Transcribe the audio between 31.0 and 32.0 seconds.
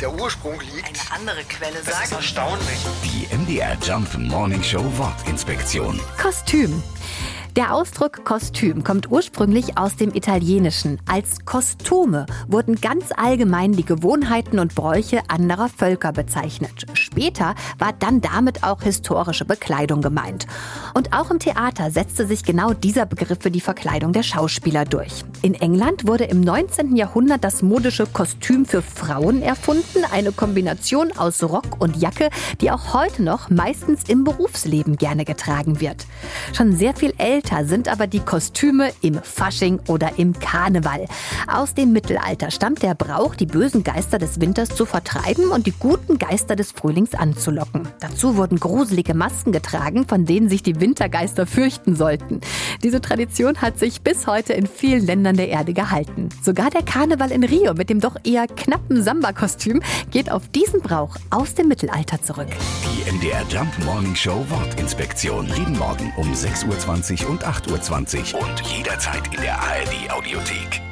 aus Rock und